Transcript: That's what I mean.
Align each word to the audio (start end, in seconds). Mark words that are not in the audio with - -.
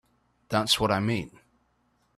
That's 0.49 0.79
what 0.79 0.89
I 0.91 0.99
mean. 0.99 1.29